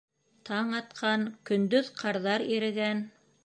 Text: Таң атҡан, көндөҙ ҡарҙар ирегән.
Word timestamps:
Таң 0.49 0.71
атҡан, 0.79 1.27
көндөҙ 1.51 1.95
ҡарҙар 2.03 2.49
ирегән. 2.59 3.09